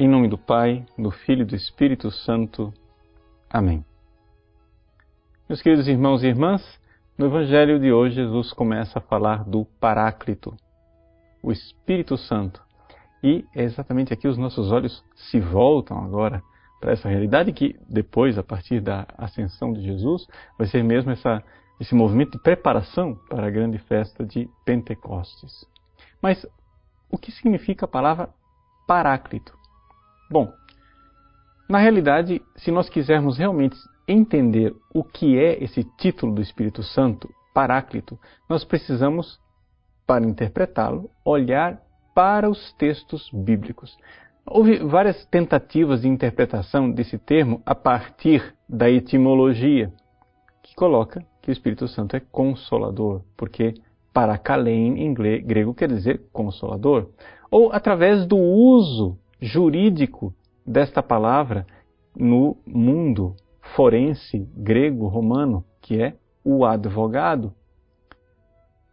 [0.00, 2.72] Em nome do Pai, do Filho e do Espírito Santo.
[3.50, 3.84] Amém.
[5.46, 6.62] Meus queridos irmãos e irmãs,
[7.18, 10.56] no Evangelho de hoje Jesus começa a falar do Paráclito,
[11.42, 12.62] o Espírito Santo.
[13.22, 16.42] E é exatamente aqui os nossos olhos se voltam agora
[16.80, 20.26] para essa realidade que depois, a partir da ascensão de Jesus,
[20.56, 21.44] vai ser mesmo essa,
[21.78, 25.66] esse movimento de preparação para a grande festa de Pentecostes.
[26.22, 26.46] Mas
[27.10, 28.30] o que significa a palavra
[28.86, 29.59] Paráclito?
[30.30, 30.52] Bom,
[31.68, 33.76] na realidade, se nós quisermos realmente
[34.06, 38.16] entender o que é esse título do Espírito Santo, Paráclito,
[38.48, 39.40] nós precisamos,
[40.06, 41.80] para interpretá-lo, olhar
[42.14, 43.96] para os textos bíblicos.
[44.46, 49.92] Houve várias tentativas de interpretação desse termo a partir da etimologia,
[50.62, 53.74] que coloca que o Espírito Santo é consolador, porque
[54.12, 57.10] parakalein em grego quer dizer consolador,
[57.50, 60.34] ou através do uso jurídico
[60.66, 61.66] desta palavra
[62.14, 63.34] no mundo
[63.74, 67.52] forense grego-romano, que é o advogado.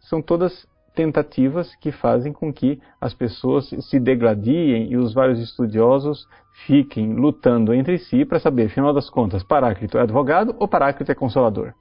[0.00, 6.28] São todas tentativas que fazem com que as pessoas se degradiem e os vários estudiosos
[6.66, 11.14] fiquem lutando entre si para saber, afinal das contas, Paráclito é advogado ou Paráclito é
[11.14, 11.74] consolador.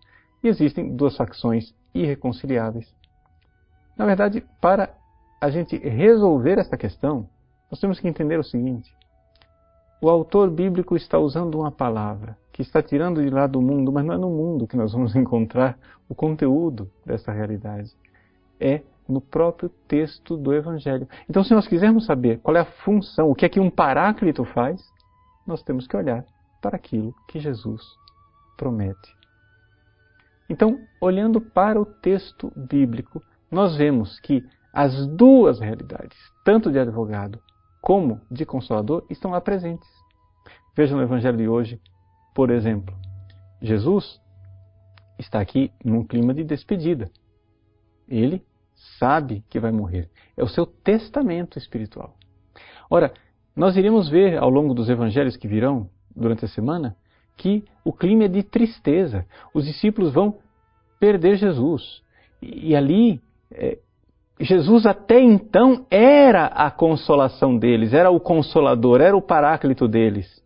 [0.44, 2.92] E existem duas facções irreconciliáveis.
[3.98, 4.90] Na verdade, para
[5.40, 7.30] a gente resolver esta questão,
[7.74, 8.96] nós temos que entender o seguinte:
[10.00, 14.06] o autor bíblico está usando uma palavra que está tirando de lá do mundo, mas
[14.06, 15.76] não é no mundo que nós vamos encontrar
[16.08, 17.90] o conteúdo dessa realidade.
[18.60, 21.10] É no próprio texto do Evangelho.
[21.28, 24.46] Então, se nós quisermos saber qual é a função, o que é que um paráclito
[24.46, 24.80] faz,
[25.48, 26.24] nós temos que olhar
[26.62, 27.82] para aquilo que Jesus
[28.56, 29.18] promete.
[30.48, 37.40] Então, olhando para o texto bíblico, nós vemos que as duas realidades, tanto de advogado
[37.84, 39.90] como de consolador estão lá presentes.
[40.74, 41.82] Veja no Evangelho de hoje,
[42.34, 42.96] por exemplo,
[43.62, 44.22] Jesus
[45.20, 47.12] está aqui num clima de despedida.
[48.08, 48.42] Ele
[48.98, 50.10] sabe que vai morrer.
[50.38, 52.16] É o seu testamento espiritual.
[52.90, 53.14] Ora,
[53.54, 56.96] nós iremos ver ao longo dos evangelhos que virão durante a semana
[57.36, 59.28] que o clima é de tristeza.
[59.54, 60.40] Os discípulos vão
[61.02, 62.02] perder Jesus.
[62.42, 63.22] E ali
[63.52, 63.78] é,
[64.40, 70.44] Jesus até então era a consolação deles, era o consolador, era o paráclito deles.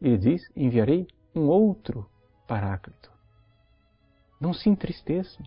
[0.00, 2.06] Ele diz: enviarei um outro
[2.46, 3.10] paráclito.
[4.40, 5.44] Não se entristeçam.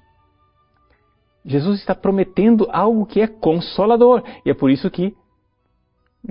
[1.44, 4.24] Jesus está prometendo algo que é consolador.
[4.46, 5.16] E é por isso que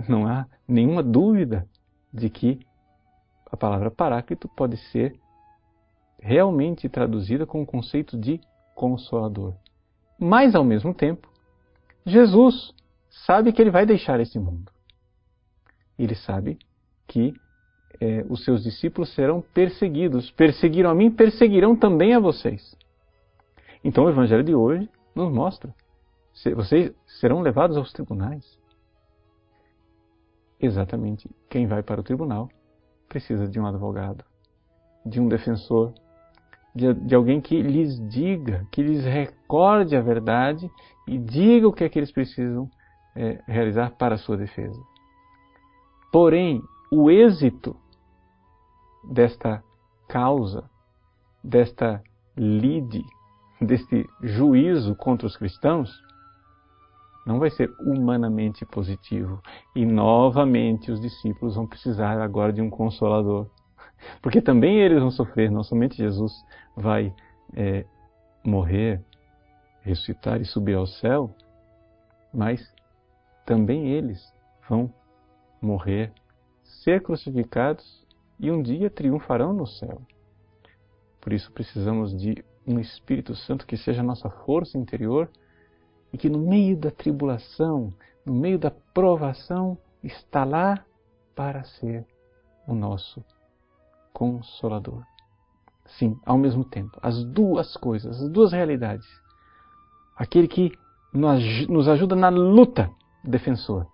[0.09, 1.69] não há nenhuma dúvida
[2.13, 2.61] de que
[3.51, 5.15] a palavra paráclito pode ser
[6.19, 8.41] realmente traduzida com o conceito de
[8.75, 9.55] consolador.
[10.25, 11.29] Mas, ao mesmo tempo,
[12.07, 12.73] Jesus
[13.27, 14.71] sabe que ele vai deixar esse mundo.
[15.99, 16.61] Ele sabe
[17.09, 17.35] que
[18.01, 20.31] é, os seus discípulos serão perseguidos.
[20.31, 22.77] Perseguiram a mim, perseguirão também a vocês.
[23.83, 25.75] Então o Evangelho de hoje nos mostra:
[26.55, 28.57] vocês serão levados aos tribunais.
[30.61, 31.29] Exatamente.
[31.51, 32.49] Quem vai para o tribunal
[33.09, 34.25] precisa de um advogado,
[35.05, 35.93] de um defensor,
[36.75, 40.71] de, de alguém que lhes diga, que lhes recorde a verdade
[41.07, 42.69] e diga o que é que eles precisam
[43.15, 44.81] é, realizar para a sua defesa.
[46.11, 47.77] Porém, o êxito
[49.11, 49.63] desta
[50.09, 50.65] causa,
[51.43, 52.03] desta
[52.37, 53.03] lide,
[53.61, 55.91] deste juízo contra os cristãos,
[57.27, 59.41] não vai ser humanamente positivo.
[59.75, 63.47] E novamente os discípulos vão precisar agora de um consolador.
[64.21, 66.33] Porque também eles vão sofrer, não somente Jesus
[66.77, 67.15] vai
[67.55, 67.85] é,
[68.45, 69.01] morrer,
[69.83, 71.35] ressuscitar e subir ao céu,
[72.33, 72.73] mas
[73.45, 74.33] também eles
[74.69, 74.93] vão
[75.61, 76.13] morrer,
[76.63, 78.07] ser crucificados
[78.39, 80.01] e um dia triunfarão no céu.
[81.21, 85.31] Por isso precisamos de um Espírito Santo que seja a nossa força interior
[86.13, 87.93] e que no meio da tribulação,
[88.25, 90.85] no meio da provação, está lá
[91.35, 92.05] para ser
[92.67, 93.25] o nosso
[94.13, 95.03] consolador.
[95.99, 99.07] Sim, ao mesmo tempo, as duas coisas, as duas realidades.
[100.17, 100.73] Aquele que
[101.13, 102.91] nos ajuda na luta,
[103.25, 103.87] defensor,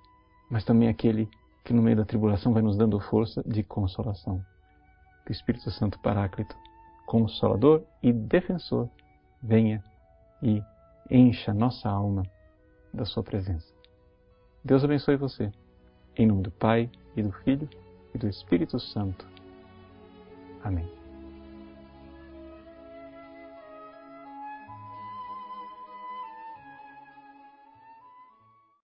[0.50, 1.28] mas também aquele
[1.64, 4.40] que no meio da tribulação vai nos dando força de consolação.
[5.24, 6.54] Que o Espírito Santo Paráclito,
[7.06, 8.88] consolador e defensor,
[9.42, 9.82] venha
[10.42, 10.62] e
[11.10, 12.22] encha nossa alma
[12.92, 13.66] da sua presença.
[14.64, 15.52] Deus abençoe você.
[16.16, 17.68] Em nome do Pai, e do Filho,
[18.14, 19.26] e do Espírito Santo.
[20.62, 20.97] Amém.